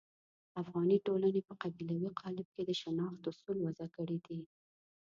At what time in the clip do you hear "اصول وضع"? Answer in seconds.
3.31-3.87